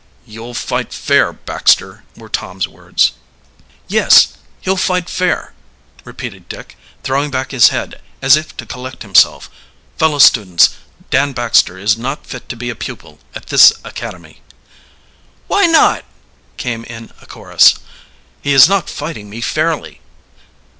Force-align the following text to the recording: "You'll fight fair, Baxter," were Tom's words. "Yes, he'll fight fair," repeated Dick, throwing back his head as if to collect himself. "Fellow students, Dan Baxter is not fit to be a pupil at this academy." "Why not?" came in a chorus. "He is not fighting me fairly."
"You'll 0.25 0.55
fight 0.55 0.91
fair, 0.93 1.31
Baxter," 1.31 2.03
were 2.17 2.27
Tom's 2.27 2.67
words. 2.67 3.11
"Yes, 3.87 4.29
he'll 4.61 4.75
fight 4.75 5.07
fair," 5.07 5.53
repeated 6.03 6.49
Dick, 6.49 6.75
throwing 7.03 7.29
back 7.29 7.51
his 7.51 7.67
head 7.69 8.01
as 8.19 8.35
if 8.35 8.57
to 8.57 8.65
collect 8.65 9.03
himself. 9.03 9.47
"Fellow 9.99 10.17
students, 10.17 10.71
Dan 11.11 11.33
Baxter 11.33 11.77
is 11.77 11.99
not 11.99 12.25
fit 12.25 12.49
to 12.49 12.55
be 12.55 12.71
a 12.71 12.75
pupil 12.75 13.19
at 13.35 13.49
this 13.53 13.73
academy." 13.83 14.41
"Why 15.47 15.67
not?" 15.67 16.03
came 16.57 16.83
in 16.85 17.11
a 17.21 17.27
chorus. 17.27 17.75
"He 18.41 18.53
is 18.55 18.67
not 18.67 18.89
fighting 18.89 19.29
me 19.29 19.39
fairly." 19.39 20.01